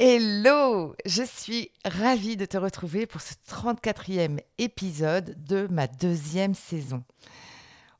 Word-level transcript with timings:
Hello, 0.00 0.94
je 1.06 1.24
suis 1.24 1.72
ravie 1.84 2.36
de 2.36 2.44
te 2.44 2.56
retrouver 2.56 3.04
pour 3.04 3.20
ce 3.20 3.34
34e 3.50 4.38
épisode 4.58 5.34
de 5.42 5.66
ma 5.72 5.88
deuxième 5.88 6.54
saison. 6.54 7.02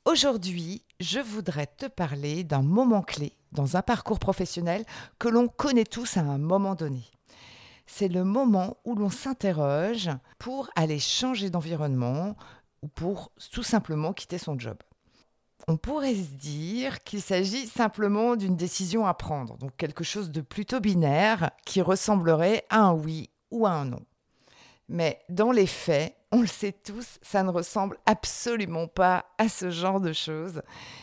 Aujourd'hui, 0.05 0.85
je 1.01 1.19
voudrais 1.19 1.67
te 1.67 1.87
parler 1.87 2.45
d'un 2.45 2.63
moment 2.63 3.03
clé 3.03 3.33
dans 3.51 3.77
un 3.77 3.83
parcours 3.83 4.21
professionnel 4.21 4.85
que 5.19 5.27
l'on 5.27 5.49
connaît 5.49 5.83
tous 5.83 6.17
à 6.17 6.21
un 6.21 6.39
moment 6.39 6.77
donné. 6.77 7.03
C'est 7.89 8.07
le 8.07 8.23
moment 8.23 8.77
où 8.85 8.95
l'on 8.95 9.11
s'interroge 9.11 10.09
pour 10.39 10.71
aller 10.77 11.01
changer 11.01 11.51
d'environnement 11.51 12.37
ou 12.83 12.87
pour 12.87 13.33
tout 13.51 13.65
simplement 13.65 14.12
quitter 14.12 14.39
son 14.39 14.57
job 14.57 14.79
on 15.69 15.77
pourrait 15.77 16.15
se 16.15 16.35
dire 16.35 17.03
qu'il 17.05 17.21
s'agit 17.21 17.67
simplement 17.67 18.37
d'une 18.37 18.57
décision 18.57 19.07
à 19.07 19.13
prendre, 19.13 19.59
donc 19.59 19.77
quelque 19.77 20.03
chose 20.03 20.31
de 20.31 20.41
plutôt 20.41 20.81
binaire 20.81 21.51
qui 21.67 21.83
ressemblerait 21.83 22.65
à 22.71 22.81
un 22.81 22.95
oui 22.95 23.29
ou 23.51 23.67
à 23.67 23.73
un 23.73 23.85
non. 23.85 24.01
Mais 24.89 25.21
dans 25.29 25.53
les 25.53 25.67
faits, 25.67 26.17
on 26.33 26.41
le 26.41 26.47
sait 26.47 26.73
tous, 26.73 27.19
ça 27.21 27.43
ne 27.43 27.51
ressemble 27.51 27.99
absolument 28.07 28.87
pas 28.87 29.27
à 29.37 29.49
ce 29.49 29.71
genre 29.71 30.01
de 30.01 30.13
choses. 30.13 30.63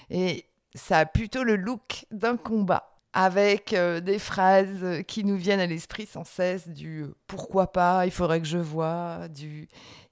Et 0.10 0.46
ça 0.74 1.00
a 1.00 1.06
plutôt 1.06 1.44
le 1.44 1.56
look 1.56 2.06
d'un 2.10 2.36
combat, 2.36 2.98
avec 3.14 3.74
euh, 3.74 4.02
des 4.02 4.20
phrases 4.20 5.04
qui 5.08 5.24
nous 5.24 5.38
viennent 5.38 5.60
à 5.60 5.68
l'esprit 5.68 6.08
sans 6.08 6.24
cesse, 6.26 6.68
du 6.68 7.06
pourquoi 7.28 7.72
pas, 7.72 8.06
il 8.06 8.12
faudrait 8.12 8.42
que 8.42 8.48
je 8.48 8.58
vois, 8.58 9.28
du 9.30 9.68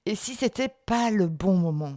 et 0.06 0.14
si 0.14 0.34
c'était 0.34 0.68
pas 0.68 1.10
le 1.10 1.26
bon 1.26 1.56
moment? 1.56 1.96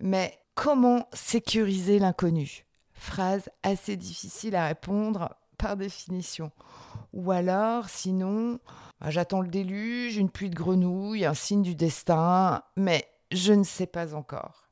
Mais 0.00 0.38
Comment 0.56 1.06
sécuriser 1.12 1.98
l'inconnu? 1.98 2.64
Phrase 2.94 3.50
assez 3.62 3.94
difficile 3.94 4.56
à 4.56 4.68
répondre 4.68 5.36
par 5.58 5.76
définition. 5.76 6.50
Ou 7.12 7.30
alors, 7.30 7.90
sinon, 7.90 8.58
bah, 8.98 9.10
j'attends 9.10 9.42
le 9.42 9.48
déluge, 9.48 10.16
une 10.16 10.30
pluie 10.30 10.48
de 10.48 10.54
grenouilles, 10.54 11.26
un 11.26 11.34
signe 11.34 11.60
du 11.60 11.74
destin, 11.74 12.62
mais 12.74 13.06
je 13.32 13.52
ne 13.52 13.64
sais 13.64 13.86
pas 13.86 14.14
encore. 14.14 14.70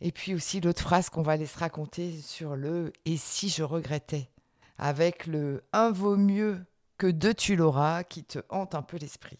Et 0.00 0.10
puis 0.10 0.34
aussi 0.34 0.62
l'autre 0.62 0.80
phrase 0.80 1.10
qu'on 1.10 1.20
va 1.20 1.36
laisser 1.36 1.58
raconter 1.58 2.18
sur 2.22 2.56
le 2.56 2.90
et 3.04 3.18
si 3.18 3.50
je 3.50 3.62
regrettais, 3.62 4.30
avec 4.78 5.26
le 5.26 5.62
un 5.74 5.90
vaut 5.90 6.16
mieux 6.16 6.64
que 6.96 7.06
deux 7.06 7.34
tu 7.34 7.56
l'auras 7.56 8.04
qui 8.04 8.24
te 8.24 8.38
hante 8.48 8.74
un 8.74 8.82
peu 8.82 8.96
l'esprit. 8.96 9.38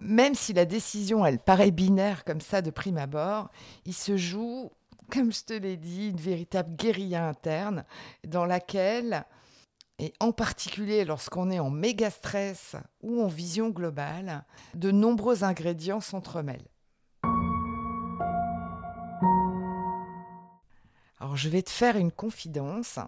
Même 0.00 0.34
si 0.34 0.52
la 0.52 0.64
décision, 0.64 1.24
elle 1.24 1.38
paraît 1.38 1.70
binaire 1.70 2.24
comme 2.24 2.40
ça 2.40 2.62
de 2.62 2.70
prime 2.70 2.98
abord, 2.98 3.48
il 3.84 3.94
se 3.94 4.16
joue 4.16 4.72
comme 5.10 5.32
je 5.32 5.44
te 5.44 5.52
l'ai 5.52 5.76
dit, 5.76 6.08
une 6.08 6.20
véritable 6.20 6.74
guérilla 6.76 7.28
interne 7.28 7.84
dans 8.26 8.44
laquelle, 8.44 9.24
et 9.98 10.12
en 10.20 10.32
particulier 10.32 11.04
lorsqu'on 11.04 11.50
est 11.50 11.60
en 11.60 11.70
méga 11.70 12.10
stress 12.10 12.76
ou 13.02 13.22
en 13.22 13.28
vision 13.28 13.70
globale, 13.70 14.44
de 14.74 14.90
nombreux 14.90 15.44
ingrédients 15.44 16.00
s'entremêlent. 16.00 16.68
Alors 21.20 21.36
je 21.36 21.48
vais 21.48 21.62
te 21.62 21.70
faire 21.70 21.96
une 21.96 22.12
confidence 22.12 22.98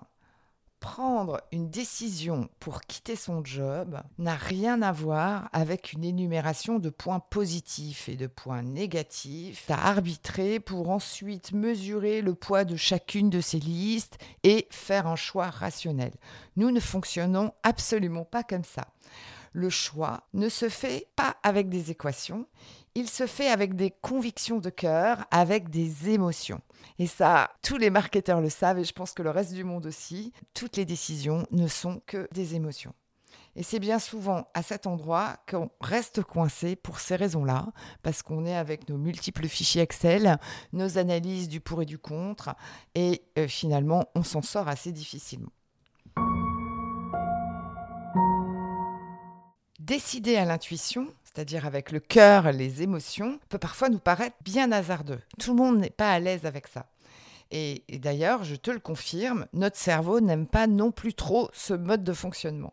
prendre 0.87 1.41
une 1.51 1.69
décision 1.69 2.49
pour 2.61 2.83
quitter 2.83 3.17
son 3.17 3.45
job 3.45 4.01
n'a 4.19 4.37
rien 4.37 4.83
à 4.83 4.93
voir 4.93 5.49
avec 5.53 5.93
une 5.93 6.05
énumération 6.05 6.79
de 6.79 6.91
points 6.91 7.19
positifs 7.19 8.09
et 8.09 8.15
de 8.15 8.29
points 8.29 8.63
négatifs 8.63 9.69
à 9.69 9.89
arbitrer 9.89 10.61
pour 10.61 10.91
ensuite 10.91 11.51
mesurer 11.51 12.23
le 12.23 12.37
poids 12.37 12.65
de 12.65 12.77
chacune 12.77 13.31
de 13.31 13.41
ces 13.41 13.59
listes 13.59 14.17
et 14.45 14.69
faire 14.71 15.09
un 15.09 15.17
choix 15.17 15.51
rationnel. 15.51 16.13
Nous 16.55 16.71
ne 16.71 16.79
fonctionnons 16.79 17.53
absolument 17.65 18.25
pas 18.25 18.45
comme 18.45 18.63
ça. 18.63 18.87
Le 19.53 19.71
choix 19.71 20.23
ne 20.35 20.49
se 20.49 20.69
fait 20.69 21.09
pas 21.17 21.35
avec 21.43 21.69
des 21.69 21.91
équations, 21.91 22.47
il 22.97 23.11
se 23.11 23.27
fait 23.27 23.51
avec 23.51 23.77
des 23.77 23.91
convictions 23.91 24.59
de 24.59 24.71
cœur, 24.71 25.27
avec 25.31 25.69
des 25.69 26.09
émotions. 26.09 26.63
Et 26.99 27.07
ça, 27.07 27.51
tous 27.63 27.77
les 27.77 27.91
marketeurs 27.91 28.41
le 28.41 28.49
savent 28.49 28.79
et 28.79 28.85
je 28.85 28.95
pense 28.95 29.13
que 29.13 29.23
le 29.23 29.29
reste 29.29 29.53
du 29.53 29.65
monde 29.65 29.85
aussi. 29.85 30.33
Toutes 30.55 30.79
les 30.79 30.87
décisions 30.87 31.47
ne 31.51 31.69
sont 31.69 32.01
que 32.07 32.27
des 32.33 32.55
émotions. 32.55 32.95
Et 33.55 33.63
c'est 33.63 33.81
bien 33.81 33.99
souvent 33.99 34.49
à 34.55 34.63
cet 34.63 34.87
endroit 34.87 35.37
qu'on 35.47 35.71
reste 35.83 36.23
coincé 36.23 36.75
pour 36.75 36.99
ces 36.99 37.17
raisons-là, 37.17 37.67
parce 38.03 38.23
qu'on 38.23 38.47
est 38.47 38.57
avec 38.57 38.89
nos 38.89 38.97
multiples 38.97 39.47
fichiers 39.47 39.83
Excel, 39.83 40.39
nos 40.73 40.97
analyses 40.97 41.51
du 41.51 41.61
pour 41.61 41.83
et 41.83 41.87
du 41.87 41.99
contre, 41.99 42.55
et 42.95 43.25
euh, 43.37 43.47
finalement, 43.47 44.07
on 44.15 44.23
s'en 44.23 44.41
sort 44.41 44.69
assez 44.69 44.91
difficilement. 44.91 45.53
Décider 49.81 50.37
à 50.37 50.47
l'intuition, 50.47 51.09
c'est-à-dire 51.37 51.67
avec 51.67 51.93
le 51.93 52.01
cœur, 52.01 52.51
les 52.51 52.83
émotions, 52.83 53.39
peut 53.51 53.59
parfois 53.59 53.91
nous 53.91 53.99
paraître 53.99 54.37
bien 54.43 54.73
hasardeux. 54.73 55.21
Tout 55.39 55.51
le 55.51 55.63
monde 55.63 55.77
n'est 55.79 55.91
pas 55.91 56.11
à 56.11 56.19
l'aise 56.19 56.47
avec 56.47 56.67
ça. 56.67 56.87
Et, 57.51 57.85
d'ailleurs, 57.91 58.43
je 58.43 58.57
te 58.57 58.71
le 58.71 58.79
confirme, 58.79 59.47
notre 59.53 59.77
cerveau 59.77 60.21
n'aime 60.21 60.47
pas 60.47 60.67
non 60.67 60.93
plus 60.93 61.13
trop 61.13 61.51
ce 61.53 61.75
mode 61.75 62.05
de 62.05 62.15
fonctionnement. 62.15 62.73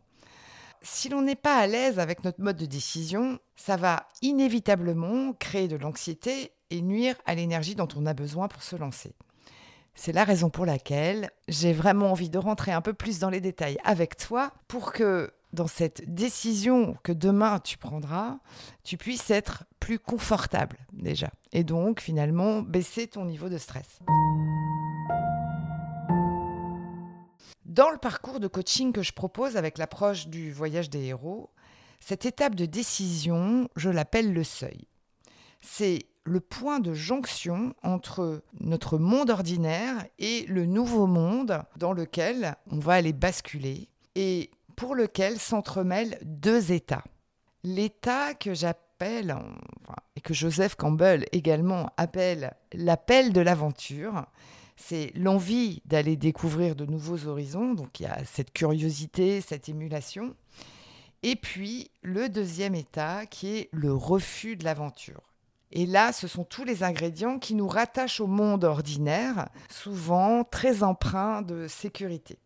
Si 0.82 1.10
l'on 1.10 1.22
n'est 1.22 1.36
pas 1.36 1.58
à 1.58 1.68
l'aise 1.68 2.00
avec 2.00 2.24
notre 2.24 2.40
mode 2.40 2.56
de 2.56 2.66
décision, 2.66 3.38
ça 3.58 3.76
va 3.76 4.08
inévitablement 4.22 5.34
créer 5.34 5.68
de 5.68 5.76
l'anxiété 5.76 6.54
et 6.70 6.82
nuire 6.82 7.16
à 7.26 7.36
l'énergie 7.36 7.76
dont 7.76 7.90
on 7.98 8.06
a 8.06 8.14
besoin 8.14 8.48
pour 8.48 8.64
se 8.64 8.78
lancer. 8.78 9.14
C'est 9.94 10.14
la 10.14 10.24
raison 10.24 10.50
pour 10.50 10.66
laquelle 10.66 11.32
j'ai 11.50 11.74
vraiment 11.74 12.12
envie 12.12 12.30
de 12.30 12.40
rentrer 12.40 12.72
un 12.72 12.82
peu 12.82 12.94
plus 12.94 13.20
dans 13.20 13.30
les 13.30 13.42
détails 13.42 13.78
avec 13.84 14.16
toi 14.16 14.54
pour 14.70 14.94
que 14.94 15.34
dans 15.54 15.68
cette 15.68 16.14
décision 16.14 16.98
que 17.04 17.12
demain 17.12 17.60
tu 17.60 17.78
prendras, 17.78 18.40
tu 18.84 18.98
puisses 18.98 19.30
être 19.30 19.66
plus 19.80 20.00
confortable 20.00 20.78
déjà. 20.92 21.30
Et 21.52 21.64
donc 21.64 22.02
finalement 22.02 22.62
baisser 22.62 23.08
ton 23.08 23.26
niveau 23.26 23.50
de 23.50 23.58
stress. 23.58 24.00
Dans 27.66 27.90
le 27.90 27.98
parcours 27.98 28.40
de 28.40 28.48
coaching 28.48 28.92
que 28.92 29.02
je 29.02 29.14
propose 29.14 29.58
avec 29.58 29.78
l'approche 29.78 30.28
du 30.28 30.52
voyage 30.52 30.90
des 30.90 31.06
héros, 31.06 31.50
cette 32.00 32.26
étape 32.26 32.56
de 32.56 32.66
décision, 32.66 33.70
je 33.76 33.90
l'appelle 33.90 34.34
le 34.34 34.44
seuil. 34.44 34.88
C'est 35.62 36.06
le 36.26 36.40
point 36.40 36.80
de 36.80 36.94
jonction 36.94 37.74
entre 37.84 38.44
notre 38.60 38.98
monde 38.98 39.30
ordinaire 39.30 40.06
et 40.20 40.46
le 40.48 40.66
nouveau 40.66 41.08
monde 41.08 41.64
dans 41.78 41.94
lequel 41.94 42.56
on 42.70 42.80
va 42.80 42.94
aller 42.94 43.14
basculer. 43.14 43.90
Et 44.16 44.52
pour 44.76 44.96
lequel 44.96 45.40
s'entremêlent 45.40 46.18
deux 46.24 46.72
états. 46.72 47.04
L'état 47.64 48.34
que 48.34 48.54
j'appelle, 48.54 49.36
et 50.16 50.22
que 50.22 50.34
Joseph 50.34 50.76
Campbell 50.76 51.26
également 51.32 51.90
appelle 51.98 52.54
l'appel 52.74 53.34
de 53.34 53.42
l'aventure, 53.42 54.26
c'est 54.76 55.12
l'envie 55.16 55.82
d'aller 55.86 56.18
découvrir 56.18 56.76
de 56.76 56.86
nouveaux 56.86 57.28
horizons, 57.28 57.74
donc 57.74 58.00
il 58.00 58.04
y 58.04 58.08
a 58.08 58.24
cette 58.26 58.54
curiosité, 58.54 59.42
cette 59.42 59.70
émulation. 59.70 60.36
Et 61.22 61.36
puis 61.36 61.92
le 62.02 62.28
deuxième 62.30 62.76
état 62.76 63.26
qui 63.26 63.56
est 63.56 63.70
le 63.72 63.94
refus 63.94 64.56
de 64.56 64.66
l'aventure. 64.66 65.22
Et 65.72 65.86
là, 65.86 66.12
ce 66.12 66.28
sont 66.28 66.44
tous 66.44 66.66
les 66.66 66.84
ingrédients 66.84 67.40
qui 67.40 67.56
nous 67.56 67.68
rattachent 67.68 68.20
au 68.20 68.28
monde 68.28 68.64
ordinaire, 68.64 69.50
souvent 69.70 70.44
très 70.44 70.84
empreints 70.84 71.42
de 71.42 71.68
sécurité. 71.68 72.38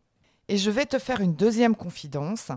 Et 0.49 0.57
je 0.57 0.71
vais 0.71 0.85
te 0.85 0.99
faire 0.99 1.21
une 1.21 1.35
deuxième 1.35 1.75
confidence. 1.75 2.51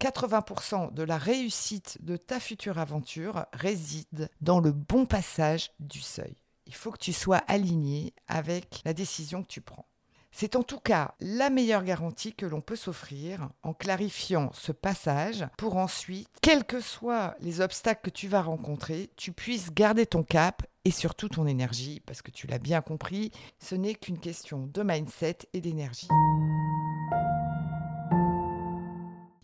80% 0.00 0.92
de 0.92 1.02
la 1.02 1.18
réussite 1.18 1.98
de 2.02 2.16
ta 2.16 2.40
future 2.40 2.78
aventure 2.78 3.46
réside 3.52 4.28
dans 4.40 4.60
le 4.60 4.72
bon 4.72 5.06
passage 5.06 5.70
du 5.80 6.00
seuil. 6.00 6.36
Il 6.66 6.74
faut 6.74 6.90
que 6.90 6.98
tu 6.98 7.12
sois 7.12 7.42
aligné 7.48 8.12
avec 8.28 8.82
la 8.84 8.92
décision 8.92 9.42
que 9.42 9.48
tu 9.48 9.60
prends. 9.60 9.86
C'est 10.32 10.54
en 10.54 10.62
tout 10.62 10.80
cas 10.80 11.14
la 11.20 11.48
meilleure 11.48 11.82
garantie 11.82 12.34
que 12.34 12.44
l'on 12.44 12.60
peut 12.60 12.76
s'offrir 12.76 13.48
en 13.62 13.72
clarifiant 13.72 14.50
ce 14.52 14.72
passage 14.72 15.46
pour 15.56 15.78
ensuite, 15.78 16.28
quels 16.42 16.64
que 16.64 16.80
soient 16.80 17.34
les 17.40 17.62
obstacles 17.62 18.02
que 18.02 18.14
tu 18.14 18.28
vas 18.28 18.42
rencontrer, 18.42 19.08
tu 19.16 19.32
puisses 19.32 19.72
garder 19.72 20.04
ton 20.04 20.24
cap 20.24 20.62
et 20.84 20.90
surtout 20.90 21.30
ton 21.30 21.46
énergie, 21.46 22.02
parce 22.04 22.20
que 22.20 22.30
tu 22.30 22.46
l'as 22.46 22.58
bien 22.58 22.82
compris, 22.82 23.30
ce 23.58 23.74
n'est 23.74 23.94
qu'une 23.94 24.18
question 24.18 24.68
de 24.72 24.82
mindset 24.82 25.38
et 25.54 25.62
d'énergie. 25.62 26.08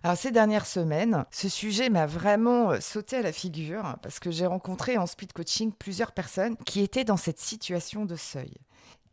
Alors 0.04 0.16
ces 0.16 0.32
dernières 0.32 0.66
semaines, 0.66 1.24
ce 1.30 1.48
sujet 1.48 1.88
m'a 1.88 2.06
vraiment 2.06 2.80
sauté 2.80 3.16
à 3.16 3.22
la 3.22 3.30
figure 3.30 3.96
parce 4.02 4.18
que 4.18 4.32
j'ai 4.32 4.46
rencontré 4.46 4.98
en 4.98 5.06
speed 5.06 5.32
coaching 5.32 5.72
plusieurs 5.72 6.10
personnes 6.10 6.56
qui 6.66 6.80
étaient 6.80 7.04
dans 7.04 7.16
cette 7.16 7.38
situation 7.38 8.04
de 8.04 8.16
seuil. 8.16 8.52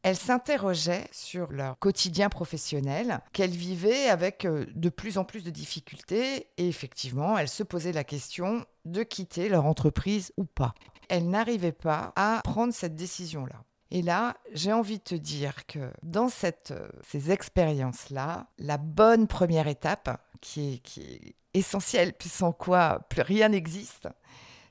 Elles 0.01 0.15
s'interrogeaient 0.15 1.07
sur 1.12 1.51
leur 1.51 1.77
quotidien 1.77 2.30
professionnel, 2.30 3.19
qu'elles 3.33 3.51
vivaient 3.51 4.07
avec 4.07 4.45
euh, 4.45 4.65
de 4.74 4.89
plus 4.89 5.18
en 5.18 5.25
plus 5.25 5.44
de 5.44 5.50
difficultés, 5.50 6.47
et 6.57 6.69
effectivement, 6.69 7.38
elles 7.38 7.50
se 7.50 7.63
posaient 7.63 7.91
la 7.91 8.06
question 8.06 8.65
de 8.86 9.03
quitter 9.03 9.50
leur 9.50 9.65
entreprise 9.65 10.31
ou 10.38 10.45
pas. 10.45 10.74
Elles 11.09 11.30
n'arrivaient 11.30 11.74
pas 11.74 12.13
à 12.15 12.39
prendre 12.45 12.74
cette 12.74 12.95
décision-là. 12.95 13.62
Et 13.91 14.01
là, 14.01 14.36
j'ai 14.53 14.71
envie 14.71 15.00
de 15.00 15.03
te 15.03 15.15
dire 15.15 15.65
que 15.65 15.91
dans 16.03 16.27
euh, 16.44 16.89
ces 17.07 17.31
expériences-là, 17.31 18.47
la 18.59 18.77
bonne 18.77 19.27
première 19.27 19.68
étape, 19.68 20.21
qui 20.41 20.74
est, 20.74 20.77
qui 20.80 21.01
est 21.01 21.36
essentielle, 21.53 22.13
puis 22.13 22.30
sans 22.30 22.51
quoi 22.51 23.00
plus 23.09 23.21
rien 23.21 23.50
n'existe, 23.50 24.07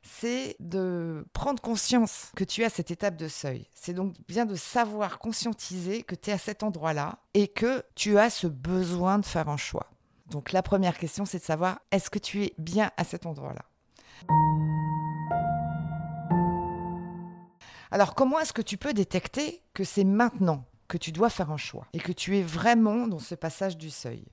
c'est 0.02 0.56
de 0.60 1.26
prendre 1.32 1.60
conscience 1.60 2.32
que 2.36 2.44
tu 2.44 2.62
es 2.62 2.64
à 2.64 2.70
cette 2.70 2.90
étape 2.90 3.16
de 3.16 3.28
seuil. 3.28 3.66
C'est 3.74 3.92
donc 3.92 4.14
bien 4.26 4.46
de 4.46 4.54
savoir 4.54 5.18
conscientiser 5.18 6.02
que 6.02 6.14
tu 6.14 6.30
es 6.30 6.32
à 6.32 6.38
cet 6.38 6.62
endroit-là 6.62 7.18
et 7.34 7.48
que 7.48 7.82
tu 7.94 8.18
as 8.18 8.30
ce 8.30 8.46
besoin 8.46 9.18
de 9.18 9.26
faire 9.26 9.48
un 9.48 9.56
choix. 9.56 9.90
Donc 10.30 10.52
la 10.52 10.62
première 10.62 10.96
question, 10.96 11.24
c'est 11.24 11.38
de 11.38 11.44
savoir 11.44 11.80
est-ce 11.90 12.10
que 12.10 12.18
tu 12.18 12.44
es 12.44 12.54
bien 12.58 12.90
à 12.96 13.04
cet 13.04 13.26
endroit-là? 13.26 13.64
Alors 17.90 18.14
comment 18.14 18.38
est-ce 18.40 18.52
que 18.52 18.62
tu 18.62 18.76
peux 18.76 18.92
détecter 18.92 19.62
que 19.74 19.84
c'est 19.84 20.04
maintenant 20.04 20.64
que 20.88 20.98
tu 20.98 21.12
dois 21.12 21.30
faire 21.30 21.50
un 21.50 21.56
choix 21.56 21.86
et 21.92 21.98
que 21.98 22.12
tu 22.12 22.38
es 22.38 22.42
vraiment 22.42 23.06
dans 23.06 23.18
ce 23.18 23.34
passage 23.34 23.76
du 23.76 23.90
seuil? 23.90 24.24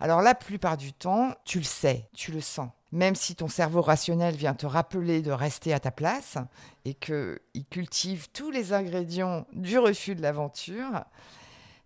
Alors 0.00 0.22
la 0.22 0.34
plupart 0.34 0.76
du 0.76 0.92
temps, 0.92 1.34
tu 1.44 1.58
le 1.58 1.64
sais, 1.64 2.08
tu 2.14 2.32
le 2.32 2.40
sens. 2.40 2.70
Même 2.92 3.14
si 3.14 3.34
ton 3.34 3.48
cerveau 3.48 3.80
rationnel 3.82 4.36
vient 4.36 4.54
te 4.54 4.66
rappeler 4.66 5.22
de 5.22 5.32
rester 5.32 5.72
à 5.72 5.80
ta 5.80 5.90
place 5.90 6.38
et 6.84 6.94
qu'il 6.94 7.66
cultive 7.70 8.28
tous 8.32 8.50
les 8.50 8.72
ingrédients 8.72 9.46
du 9.52 9.78
refus 9.78 10.14
de 10.14 10.22
l'aventure, 10.22 11.04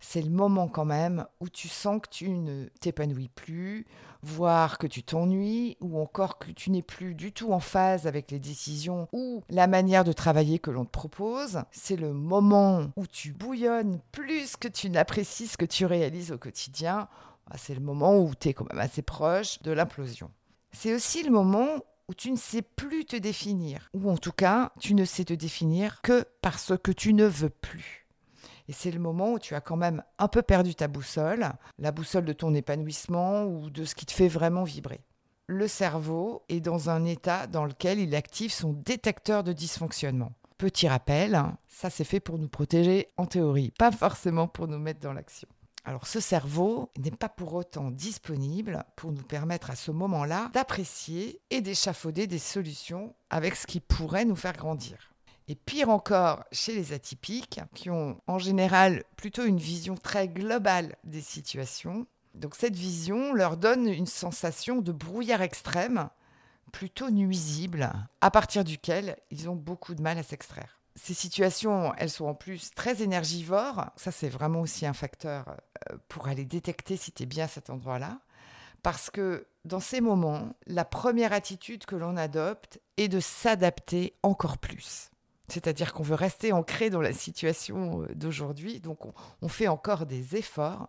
c'est 0.01 0.23
le 0.23 0.31
moment 0.31 0.69
quand 0.69 0.85
même 0.85 1.27
où 1.41 1.49
tu 1.49 1.69
sens 1.69 2.01
que 2.03 2.09
tu 2.09 2.29
ne 2.29 2.67
t'épanouis 2.81 3.29
plus, 3.29 3.87
voire 4.23 4.79
que 4.79 4.87
tu 4.87 5.03
t'ennuies, 5.03 5.77
ou 5.81 6.01
encore 6.01 6.39
que 6.39 6.51
tu 6.51 6.71
n'es 6.71 6.83
plus 6.83 7.15
du 7.15 7.33
tout 7.33 7.53
en 7.53 7.61
phase 7.61 8.07
avec 8.07 8.31
les 8.31 8.41
décisions 8.41 9.09
ou 9.13 9.43
la 9.51 9.67
manière 9.67 10.05
de 10.05 10.13
travailler 10.13 10.59
que 10.59 10.71
l'on 10.71 10.85
te 10.85 10.91
propose. 10.91 11.63
C'est 11.71 11.97
le 11.97 12.13
moment 12.13 12.91
où 12.97 13.07
tu 13.07 13.33
bouillonnes 13.33 14.01
plus 14.13 14.57
que 14.57 14.69
tu 14.69 14.91
n'apprécies 14.91 15.47
ce 15.47 15.57
que 15.57 15.65
tu 15.65 15.87
réalises 15.87 16.33
au 16.33 16.39
quotidien. 16.39 17.09
Ah, 17.51 17.57
c'est 17.57 17.75
le 17.75 17.81
moment 17.81 18.19
où 18.19 18.33
tu 18.35 18.49
es 18.49 18.55
quand 18.55 18.69
même 18.73 18.81
assez 18.81 19.03
proche 19.03 19.63
de 19.63 19.71
l'implosion. 19.71 20.31
C'est 20.73 20.95
aussi 20.95 21.23
le 21.23 21.31
moment 21.31 21.79
où 22.09 22.15
tu 22.15 22.31
ne 22.31 22.37
sais 22.37 22.63
plus 22.63 23.05
te 23.05 23.17
définir, 23.17 23.91
ou 23.93 24.11
en 24.11 24.17
tout 24.17 24.33
cas, 24.33 24.73
tu 24.81 24.95
ne 24.95 25.05
sais 25.05 25.25
te 25.25 25.35
définir 25.35 26.01
que 26.03 26.25
parce 26.41 26.73
que 26.83 26.91
tu 26.91 27.13
ne 27.13 27.27
veux 27.27 27.51
plus. 27.51 28.08
Et 28.69 28.73
c'est 28.73 28.91
le 28.91 29.01
moment 29.01 29.33
où 29.33 29.39
tu 29.39 29.55
as 29.55 29.63
quand 29.63 29.77
même 29.77 30.03
un 30.19 30.29
peu 30.29 30.43
perdu 30.43 30.75
ta 30.75 30.89
boussole, 30.89 31.51
la 31.79 31.91
boussole 31.91 32.27
de 32.27 32.35
ton 32.35 32.55
épanouissement 32.55 33.45
ou 33.45 33.71
de 33.71 33.85
ce 33.85 33.95
qui 33.95 34.05
te 34.05 34.13
fait 34.13 34.29
vraiment 34.29 34.65
vibrer. 34.65 35.01
Le 35.47 35.67
cerveau 35.67 36.43
est 36.51 36.61
dans 36.61 36.91
un 36.91 37.07
état 37.07 37.47
dans 37.47 37.65
lequel 37.65 37.99
il 37.99 38.15
active 38.15 38.53
son 38.53 38.75
détecteur 38.75 39.43
de 39.43 39.55
dysfonctionnement. 39.55 40.33
Petit 40.59 40.89
rappel, 40.89 41.43
ça 41.67 41.89
c'est 41.89 42.05
fait 42.05 42.21
pour 42.21 42.39
nous 42.39 42.49
protéger 42.49 43.09
en 43.17 43.25
théorie, 43.25 43.73
pas 43.79 43.91
forcément 43.91 44.47
pour 44.47 44.69
nous 44.69 44.79
mettre 44.79 45.01
dans 45.01 45.15
l'action. 45.15 45.49
Alors 45.85 46.07
ce 46.07 46.21
cerveau 46.21 46.91
n'est 46.99 47.11
pas 47.11 47.31
pour 47.31 47.55
autant 47.55 47.91
disponible 47.91 48.85
pour 48.95 49.11
nous 49.11 49.23
permettre 49.23 49.71
à 49.71 49.77
ce 49.77 49.91
moment-là 49.91 50.51
d'apprécier 50.53 51.41
et 51.49 51.63
d'échafauder 51.63 52.27
des 52.27 52.39
solutions 52.39 53.15
avec 53.31 53.57
ce 53.57 53.67
qui 53.67 53.81
pourrait 53.81 54.27
nous 54.27 54.37
faire 54.37 54.53
grandir. 54.53 55.15
Et 55.49 55.55
pire 55.55 55.89
encore 55.89 56.45
chez 56.53 56.75
les 56.75 56.93
atypiques, 56.93 57.61
qui 57.75 57.89
ont 57.89 58.21
en 58.27 58.39
général 58.39 59.05
plutôt 59.17 59.45
une 59.45 59.59
vision 59.59 59.97
très 59.97 60.29
globale 60.29 60.97
des 61.05 61.23
situations. 61.23 62.07
Donc 62.35 62.55
cette 62.55 62.77
vision 62.77 63.33
leur 63.33 63.57
donne 63.57 63.89
une 63.89 64.07
sensation 64.07 64.83
de 64.83 64.93
brouillard 64.93 65.41
extrême, 65.41 66.11
plutôt 66.71 67.11
nuisible, 67.11 67.91
à 68.21 68.31
partir 68.31 68.63
duquel 68.63 69.17
ils 69.31 69.49
ont 69.49 69.57
beaucoup 69.57 69.95
de 69.95 70.03
mal 70.03 70.19
à 70.19 70.23
s'extraire. 70.23 70.79
Ces 70.97 71.15
situations, 71.15 71.95
elles 71.97 72.11
sont 72.11 72.27
en 72.27 72.35
plus 72.35 72.71
très 72.75 73.03
énergivores. 73.03 73.87
Ça, 73.97 74.11
c'est 74.11 74.29
vraiment 74.29 74.61
aussi 74.61 74.85
un 74.85 74.93
facteur 74.93 75.57
euh, 75.91 75.97
pour 76.09 76.29
aller 76.29 76.45
détecter 76.45 76.97
si 76.97 77.13
tu 77.13 77.23
es 77.23 77.27
bien 77.27 77.45
à 77.45 77.49
cet 77.49 77.71
endroit-là. 77.71 78.19
Parce 78.83 79.09
que 79.09 79.47
dans 79.65 79.81
ces 79.81 80.01
moments, 80.01 80.51
la 80.67 80.85
première 80.85 81.33
attitude 81.33 81.87
que 81.87 81.97
l'on 81.97 82.17
adopte 82.17 82.81
est 82.97 83.09
de 83.09 83.21
s'adapter 83.21 84.15
encore 84.23 84.59
plus. 84.59 85.11
C'est-à-dire 85.49 85.93
qu'on 85.93 86.03
veut 86.03 86.15
rester 86.15 86.53
ancré 86.53 86.91
dans 86.91 87.01
la 87.01 87.13
situation 87.13 88.03
euh, 88.03 88.15
d'aujourd'hui, 88.15 88.81
donc 88.81 88.99
on, 89.43 89.49
fait 89.49 89.69
encore 89.69 90.07
des 90.07 90.37
efforts 90.37 90.89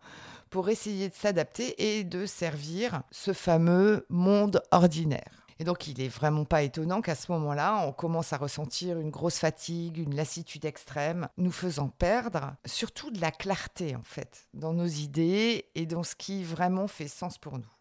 pour 0.50 0.69
essayer 0.69 1.09
de 1.09 1.13
s'adapter 1.13 1.97
et 1.97 2.03
de 2.03 2.25
servir 2.25 3.03
ce 3.11 3.33
fameux 3.33 4.06
monde 4.09 4.61
ordinaire. 4.71 5.45
Et 5.61 5.65
donc, 5.65 5.88
il 5.88 5.97
n'est 5.97 6.07
vraiment 6.07 6.45
pas 6.45 6.63
étonnant 6.63 7.01
qu'à 7.01 7.15
ce 7.15 7.31
moment-là, 7.33 7.83
on 7.85 7.91
commence 7.91 8.31
à 8.31 8.38
ressentir 8.38 8.97
une 8.97 9.09
grosse 9.09 9.39
fatigue, 9.39 9.97
une 9.97 10.15
lassitude 10.15 10.63
extrême, 10.63 11.27
nous 11.38 11.51
faisant 11.51 11.89
perdre 11.89 12.55
surtout 12.65 13.12
de 13.12 13.19
la 13.19 13.31
clarté, 13.31 13.95
en 13.95 14.03
fait, 14.03 14.47
dans 14.53 14.73
nos 14.73 14.85
idées 14.85 15.65
et 15.75 15.85
dans 15.85 16.03
ce 16.03 16.15
qui 16.15 16.45
vraiment 16.45 16.88
fait 16.88 17.10
sens 17.10 17.38
pour 17.38 17.57
nous. 17.57 17.72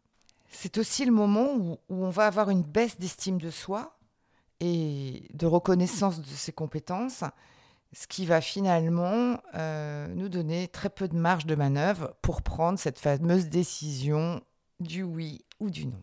C'est 0.51 0.79
aussi 0.79 1.05
le 1.05 1.13
moment 1.13 1.55
où, 1.55 1.79
on 1.89 2.11
va 2.11 2.27
avoir 2.27 2.51
une 2.51 2.63
baisse 2.63 2.99
d'estime 2.99 3.41
de 3.41 3.51
soi 3.51 3.98
et 4.61 5.29
de 5.33 5.47
reconnaissance 5.47 6.21
de 6.21 6.27
ses 6.27 6.53
compétences, 6.53 7.25
ce 7.93 8.07
qui 8.07 8.27
va 8.27 8.41
finalement 8.41 9.39
euh, 9.55 10.09
nous 10.09 10.29
donner 10.29 10.69
très 10.69 10.91
peu 10.91 11.09
de 11.09 11.17
marge 11.17 11.47
de 11.47 11.55
manœuvre 11.55 12.15
pour 12.23 12.43
prendre 12.43 12.79
cette 12.79 12.99
fameuse 12.99 13.49
décision 13.49 14.43
du 14.81 15.03
oui 15.03 15.45
ou 15.61 15.71
du 15.71 15.87
non. 15.87 16.03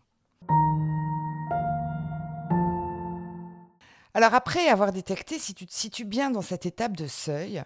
Alors 4.14 4.32
après 4.32 4.68
avoir 4.68 4.92
détecté 4.92 5.38
si 5.38 5.52
tu 5.52 5.66
te 5.66 5.74
situes 5.74 6.06
bien 6.06 6.30
dans 6.30 6.42
cette 6.42 6.64
étape 6.64 6.96
de 6.96 7.06
seuil, 7.06 7.62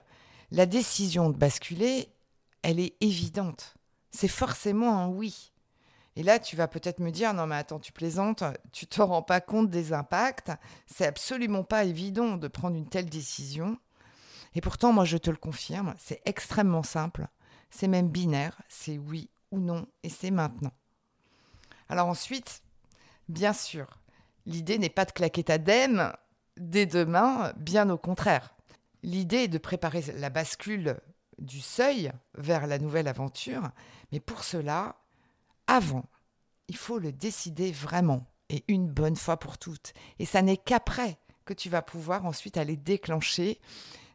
la 0.51 0.67
décision 0.67 1.31
de 1.31 1.37
basculer, 1.37 2.09
elle 2.63 2.81
est 2.81 2.97
évidente. 3.01 3.75
C'est 4.11 4.29
forcément 4.29 4.99
un 4.99 5.07
oui. 5.09 5.53
Et 6.17 6.23
là, 6.23 6.39
tu 6.39 6.57
vas 6.57 6.69
peut-être 6.69 6.99
me 6.99 7.11
dire, 7.11 7.33
non 7.35 7.47
mais 7.47 7.57
attends, 7.57 7.79
tu 7.79 7.93
plaisantes, 7.93 8.43
tu 8.73 8.87
te 8.87 9.01
rends 9.01 9.23
pas 9.23 9.41
compte 9.41 9.71
des 9.71 9.93
impacts, 9.93 10.51
c'est 10.87 11.07
absolument 11.07 11.63
pas 11.63 11.85
évident 11.85 12.37
de 12.37 12.49
prendre 12.49 12.77
une 12.77 12.89
telle 12.89 13.09
décision. 13.09 13.79
Et 14.55 14.61
pourtant, 14.61 14.93
moi, 14.93 15.05
je 15.05 15.17
te 15.17 15.31
le 15.31 15.37
confirme, 15.37 15.95
c'est 15.99 16.21
extrêmement 16.25 16.83
simple, 16.83 17.29
c'est 17.71 17.89
même 17.89 18.09
binaire, 18.09 18.61
c'est 18.69 18.99
oui 18.99 19.31
ou 19.53 19.61
non, 19.61 19.87
et 20.03 20.09
c'est 20.09 20.33
maintenant. 20.33 20.73
Alors 21.89 22.09
ensuite, 22.09 22.63
bien 23.29 23.53
sûr, 23.53 23.87
l'idée 24.47 24.79
n'est 24.79 24.89
pas 24.89 25.05
de 25.05 25.13
claquer 25.13 25.45
ta 25.45 25.59
dème 25.59 26.13
dès 26.57 26.87
demain, 26.87 27.53
bien 27.57 27.89
au 27.91 27.99
contraire. 27.99 28.55
L'idée 29.03 29.45
est 29.45 29.49
de 29.49 29.59
préparer 29.59 30.03
la 30.17 30.31
bascule 30.31 31.01
du 31.39 31.61
seuil 31.61 32.13
vers 32.35 32.67
la 32.67 32.79
nouvelle 32.79 33.09
aventure, 33.09 33.71
mais 34.13 34.21
pour 34.21 34.45
cela, 34.45 34.97
avant, 35.71 36.05
il 36.67 36.77
faut 36.77 36.99
le 36.99 37.13
décider 37.13 37.71
vraiment 37.71 38.27
et 38.49 38.65
une 38.67 38.89
bonne 38.89 39.15
fois 39.15 39.37
pour 39.37 39.57
toutes. 39.57 39.93
Et 40.19 40.25
ça 40.25 40.43
n'est 40.43 40.57
qu'après 40.57 41.17
que 41.45 41.55
tu 41.55 41.69
vas 41.71 41.81
pouvoir 41.81 42.27
ensuite 42.27 42.57
aller 42.57 42.77
déclencher 42.77 43.61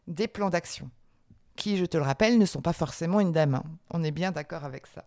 des 0.07 0.27
plans 0.27 0.49
d'action, 0.49 0.91
qui, 1.55 1.77
je 1.77 1.85
te 1.85 1.95
le 1.95 2.03
rappelle, 2.03 2.37
ne 2.37 2.45
sont 2.45 2.61
pas 2.61 2.73
forcément 2.73 3.21
une 3.21 3.31
dame. 3.31 3.55
Hein. 3.55 3.63
On 3.89 4.03
est 4.03 4.11
bien 4.11 4.33
d'accord 4.33 4.65
avec 4.65 4.85
ça. 4.85 5.05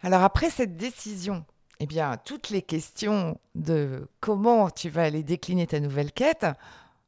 Alors 0.00 0.22
après 0.22 0.48
cette 0.48 0.76
décision 0.76 1.44
eh 1.78 1.86
bien, 1.86 2.16
toutes 2.24 2.48
les 2.48 2.62
questions 2.62 3.38
de 3.54 4.08
comment 4.20 4.70
tu 4.70 4.88
vas 4.88 5.02
aller 5.02 5.22
décliner 5.22 5.66
ta 5.66 5.80
nouvelle 5.80 6.12
quête 6.12 6.46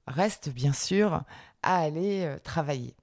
restent 0.06 0.50
bien 0.50 0.74
sûr 0.74 1.22
à 1.62 1.76
aller 1.76 2.24
euh, 2.24 2.38
travailler. 2.38 2.94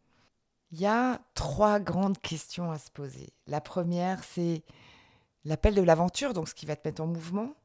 Il 0.72 0.80
y 0.80 0.86
a 0.86 1.20
trois 1.34 1.80
grandes 1.80 2.20
questions 2.20 2.72
à 2.72 2.78
se 2.78 2.92
poser. 2.92 3.34
La 3.48 3.60
première, 3.60 4.24
c'est 4.24 4.64
l'appel 5.44 5.74
de 5.74 5.82
l'aventure, 5.82 6.34
donc 6.34 6.48
ce 6.48 6.54
qui 6.54 6.66
va 6.66 6.76
te 6.76 6.88
mettre 6.88 7.02
en 7.02 7.08
mouvement. 7.08 7.56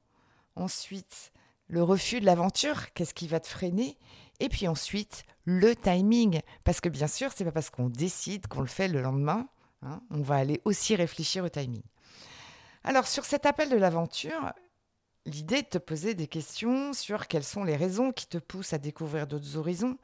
Ensuite, 0.57 1.33
le 1.69 1.83
refus 1.83 2.21
de 2.21 2.27
l'aventure, 2.27 2.93
qu'est-ce 2.95 3.15
qui 3.15 3.29
va 3.29 3.41
te 3.41 3.49
freiner? 3.49 3.99
Et 4.41 4.49
puis 4.49 4.69
ensuite, 4.69 5.25
le 5.45 5.77
timing. 5.77 6.41
Parce 6.65 6.81
que 6.81 6.89
bien 6.89 7.07
sûr, 7.07 7.31
c'est 7.35 7.45
pas 7.45 7.53
parce 7.53 7.71
qu'on 7.71 7.89
décide 7.89 8.47
qu'on 8.47 8.61
le 8.61 8.67
fait 8.67 8.89
le 8.89 9.03
lendemain. 9.03 9.49
Hein, 9.83 10.01
on 10.11 10.23
va 10.23 10.37
aller 10.37 10.63
aussi 10.65 10.97
réfléchir 10.97 11.45
au 11.45 11.49
timing. 11.49 11.83
Alors, 12.85 13.07
sur 13.07 13.25
cet 13.25 13.45
appel 13.45 13.69
de 13.69 13.77
l'aventure, 13.77 14.53
l'idée 15.27 15.57
est 15.57 15.63
de 15.63 15.69
te 15.69 15.79
poser 15.79 16.15
des 16.15 16.27
questions 16.27 16.95
sur 16.95 17.29
quelles 17.29 17.45
sont 17.45 17.65
les 17.65 17.77
raisons 17.77 18.13
qui 18.13 18.27
te 18.27 18.39
poussent 18.39 18.73
à 18.73 18.79
découvrir 18.79 19.27
d'autres 19.27 19.57
horizons. 19.57 19.99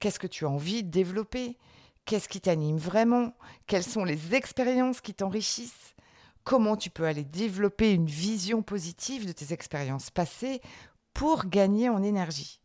Qu'est-ce 0.00 0.18
que 0.18 0.26
tu 0.26 0.44
as 0.44 0.50
envie 0.50 0.82
de 0.82 0.90
développer? 0.90 1.56
Qu'est-ce 2.06 2.28
qui 2.28 2.40
t'anime 2.40 2.78
vraiment? 2.78 3.34
Quelles 3.66 3.84
sont 3.84 4.04
les 4.04 4.36
expériences 4.36 5.00
qui 5.00 5.12
t'enrichissent? 5.12 5.96
Comment 6.44 6.76
tu 6.76 6.88
peux 6.88 7.04
aller 7.04 7.24
développer 7.24 7.92
une 7.92 8.06
vision 8.06 8.62
positive 8.62 9.26
de 9.26 9.32
tes 9.32 9.52
expériences 9.52 10.10
passées 10.10 10.60
pour 11.14 11.46
gagner 11.46 11.88
en 11.88 12.04
énergie? 12.04 12.60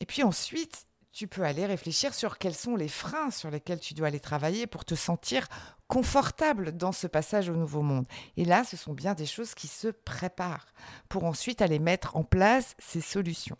Et 0.00 0.06
puis 0.06 0.22
ensuite, 0.22 0.86
tu 1.12 1.26
peux 1.26 1.44
aller 1.44 1.64
réfléchir 1.64 2.12
sur 2.12 2.36
quels 2.36 2.54
sont 2.54 2.76
les 2.76 2.88
freins 2.88 3.30
sur 3.30 3.50
lesquels 3.50 3.80
tu 3.80 3.94
dois 3.94 4.08
aller 4.08 4.20
travailler 4.20 4.66
pour 4.66 4.84
te 4.84 4.94
sentir 4.94 5.48
confortable 5.86 6.76
dans 6.76 6.92
ce 6.92 7.06
passage 7.06 7.48
au 7.48 7.56
nouveau 7.56 7.80
monde. 7.80 8.06
Et 8.36 8.44
là, 8.44 8.64
ce 8.64 8.76
sont 8.76 8.92
bien 8.92 9.14
des 9.14 9.24
choses 9.24 9.54
qui 9.54 9.66
se 9.66 9.88
préparent 9.88 10.74
pour 11.08 11.24
ensuite 11.24 11.62
aller 11.62 11.78
mettre 11.78 12.16
en 12.16 12.22
place 12.22 12.76
ces 12.78 13.00
solutions 13.00 13.56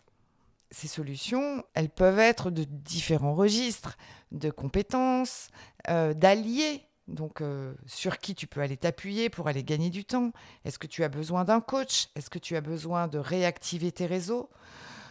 ces 0.71 0.87
solutions, 0.87 1.63
elles 1.73 1.89
peuvent 1.89 2.19
être 2.19 2.51
de 2.51 2.63
différents 2.63 3.33
registres, 3.33 3.97
de 4.31 4.51
compétences, 4.51 5.49
euh, 5.89 6.13
d'alliés, 6.13 6.85
donc 7.07 7.41
euh, 7.41 7.73
sur 7.87 8.19
qui 8.19 8.35
tu 8.35 8.47
peux 8.47 8.61
aller 8.61 8.77
t'appuyer 8.77 9.29
pour 9.29 9.47
aller 9.47 9.63
gagner 9.63 9.89
du 9.89 10.05
temps. 10.05 10.31
Est-ce 10.65 10.79
que 10.79 10.87
tu 10.87 11.03
as 11.03 11.09
besoin 11.09 11.43
d'un 11.43 11.61
coach? 11.61 12.09
Est-ce 12.15 12.29
que 12.29 12.39
tu 12.39 12.55
as 12.55 12.61
besoin 12.61 13.07
de 13.07 13.17
réactiver 13.17 13.91
tes 13.91 14.05
réseaux? 14.05 14.49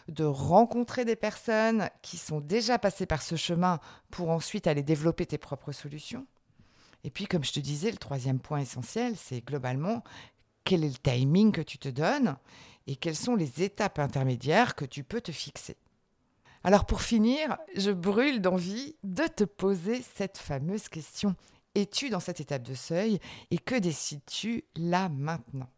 De 0.06 0.24
rencontrer 0.24 1.04
des 1.04 1.16
personnes 1.16 1.90
qui 2.02 2.16
sont 2.16 2.40
déjà 2.40 2.78
passées 2.78 3.06
par 3.06 3.20
ce 3.20 3.36
chemin 3.36 3.80
pour 4.10 4.30
ensuite 4.30 4.66
aller 4.66 4.82
développer 4.82 5.26
tes 5.26 5.38
propres 5.38 5.72
solutions? 5.72 6.26
Et 7.04 7.10
puis, 7.10 7.26
comme 7.26 7.44
je 7.44 7.52
te 7.52 7.60
disais, 7.60 7.90
le 7.90 7.96
troisième 7.96 8.40
point 8.40 8.60
essentiel, 8.60 9.14
c'est 9.16 9.40
globalement 9.40 10.02
quel 10.68 10.84
est 10.84 10.88
le 10.88 10.94
timing 11.18 11.50
que 11.50 11.62
tu 11.62 11.78
te 11.78 11.88
donnes? 11.88 12.36
Et 12.88 12.96
quelles 12.96 13.14
sont 13.14 13.36
les 13.36 13.62
étapes 13.62 13.98
intermédiaires 13.98 14.74
que 14.74 14.86
tu 14.86 15.04
peux 15.04 15.20
te 15.20 15.30
fixer? 15.30 15.76
Alors 16.64 16.86
pour 16.86 17.02
finir, 17.02 17.58
je 17.76 17.92
brûle 17.92 18.40
d'envie 18.40 18.96
de 19.04 19.24
te 19.24 19.44
poser 19.44 20.02
cette 20.16 20.38
fameuse 20.38 20.88
question. 20.88 21.36
Es-tu 21.74 22.08
dans 22.08 22.18
cette 22.18 22.40
étape 22.40 22.62
de 22.62 22.74
seuil? 22.74 23.20
Et 23.50 23.58
que 23.58 23.76
décides-tu 23.76 24.64
là 24.74 25.10
maintenant? 25.10 25.68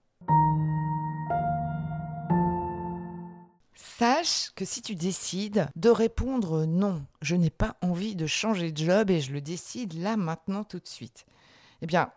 Sache 3.74 4.52
que 4.54 4.64
si 4.64 4.80
tu 4.80 4.94
décides 4.94 5.68
de 5.74 5.90
répondre 5.90 6.64
non, 6.64 7.04
je 7.22 7.34
n'ai 7.34 7.50
pas 7.50 7.76
envie 7.82 8.14
de 8.14 8.26
changer 8.26 8.70
de 8.70 8.84
job 8.84 9.10
et 9.10 9.20
je 9.20 9.32
le 9.32 9.40
décide 9.40 9.94
là 9.94 10.16
maintenant 10.16 10.62
tout 10.64 10.78
de 10.78 10.88
suite, 10.88 11.26
eh 11.82 11.86
bien, 11.86 12.12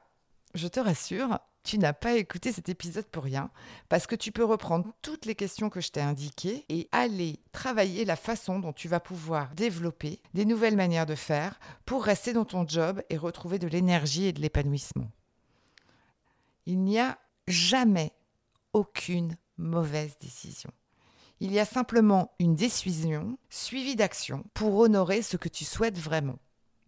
je 0.54 0.68
te 0.68 0.80
rassure, 0.80 1.40
tu 1.64 1.78
n'as 1.78 1.94
pas 1.94 2.16
écouté 2.16 2.52
cet 2.52 2.68
épisode 2.68 3.06
pour 3.06 3.24
rien, 3.24 3.50
parce 3.88 4.06
que 4.06 4.16
tu 4.16 4.32
peux 4.32 4.44
reprendre 4.44 4.92
toutes 5.02 5.26
les 5.26 5.36
questions 5.36 5.70
que 5.70 5.80
je 5.80 5.92
t'ai 5.92 6.02
indiquées 6.02 6.66
et 6.68 6.90
aller 6.92 7.40
travailler 7.54 8.04
la 8.04 8.18
façon 8.18 8.60
dont 8.60 8.74
tu 8.74 8.90
vas 8.90 9.00
pouvoir 9.00 9.54
développer 9.56 10.22
des 10.34 10.46
nouvelles 10.46 10.76
manières 10.76 11.06
de 11.06 11.16
faire 11.16 11.60
pour 11.86 12.04
rester 12.04 12.34
dans 12.34 12.46
ton 12.46 12.68
job 12.68 13.02
et 13.10 13.18
retrouver 13.18 13.60
de 13.60 13.68
l'énergie 13.68 14.26
et 14.26 14.34
de 14.34 14.42
l'épanouissement. 14.42 15.10
Il 16.66 16.82
n'y 16.82 17.00
a 17.00 17.18
jamais 17.48 18.12
aucune 18.74 19.36
mauvaise 19.58 20.18
décision. 20.20 20.72
Il 21.40 21.52
y 21.52 21.60
a 21.60 21.66
simplement 21.66 22.32
une 22.40 22.56
décision 22.56 23.38
suivie 23.50 23.96
d'action 23.96 24.44
pour 24.54 24.78
honorer 24.78 25.22
ce 25.22 25.38
que 25.38 25.50
tu 25.50 25.66
souhaites 25.66 25.98
vraiment. 25.98 26.40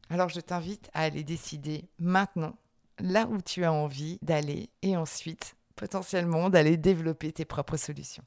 Alors 0.09 0.29
je 0.29 0.39
t'invite 0.39 0.89
à 0.93 1.01
aller 1.01 1.23
décider 1.23 1.89
maintenant 1.99 2.55
là 2.99 3.27
où 3.29 3.41
tu 3.41 3.63
as 3.63 3.73
envie 3.73 4.17
d'aller 4.21 4.69
et 4.81 4.97
ensuite 4.97 5.55
potentiellement 5.75 6.49
d'aller 6.49 6.77
développer 6.77 7.31
tes 7.31 7.45
propres 7.45 7.77
solutions. 7.77 8.23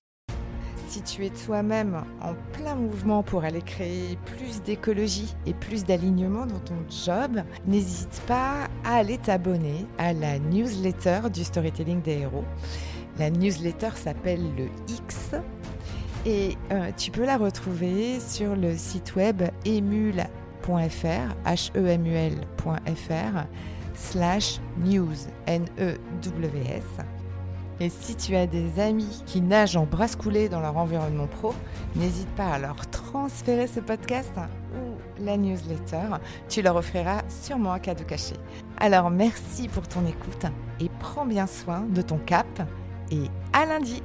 Si 0.88 1.02
tu 1.02 1.26
es 1.26 1.30
toi-même 1.30 2.02
en 2.22 2.34
plein 2.52 2.74
mouvement 2.74 3.22
pour 3.22 3.44
aller 3.44 3.60
créer 3.60 4.16
plus 4.24 4.62
d'écologie 4.62 5.34
et 5.44 5.52
plus 5.52 5.84
d'alignement 5.84 6.46
dans 6.46 6.60
ton 6.60 6.78
job, 6.88 7.42
n'hésite 7.66 8.22
pas 8.26 8.68
à 8.84 8.96
aller 8.96 9.18
t'abonner 9.18 9.84
à 9.98 10.14
la 10.14 10.38
newsletter 10.38 11.28
du 11.30 11.44
storytelling 11.44 12.00
des 12.00 12.20
héros. 12.20 12.44
La 13.18 13.28
newsletter 13.28 13.90
s'appelle 13.96 14.42
le 14.56 14.68
X 14.88 15.34
et 16.24 16.56
euh, 16.72 16.90
tu 16.96 17.10
peux 17.10 17.26
la 17.26 17.36
retrouver 17.36 18.18
sur 18.20 18.56
le 18.56 18.74
site 18.76 19.14
web 19.14 19.42
emul.fr, 19.66 20.70
h-e-m-u-l.fr 21.44 22.66
slash 23.98 24.60
news, 24.78 25.14
N-E-W-S. 25.46 27.04
Et 27.80 27.90
si 27.90 28.16
tu 28.16 28.34
as 28.34 28.46
des 28.46 28.80
amis 28.80 29.22
qui 29.24 29.40
nagent 29.40 29.76
en 29.76 29.84
brasse 29.84 30.16
coulée 30.16 30.48
dans 30.48 30.60
leur 30.60 30.76
environnement 30.76 31.28
pro, 31.28 31.54
n'hésite 31.94 32.28
pas 32.30 32.48
à 32.48 32.58
leur 32.58 32.88
transférer 32.90 33.68
ce 33.68 33.78
podcast 33.78 34.32
ou 34.74 35.22
la 35.22 35.36
newsletter. 35.36 36.16
Tu 36.48 36.62
leur 36.62 36.74
offriras 36.74 37.22
sûrement 37.28 37.72
un 37.72 37.78
cadeau 37.78 38.04
caché. 38.04 38.34
Alors 38.78 39.10
merci 39.10 39.68
pour 39.68 39.86
ton 39.86 40.04
écoute 40.06 40.46
et 40.80 40.90
prends 40.98 41.26
bien 41.26 41.46
soin 41.46 41.82
de 41.88 42.02
ton 42.02 42.18
cap 42.18 42.46
et 43.12 43.22
à 43.52 43.64
lundi. 43.64 44.02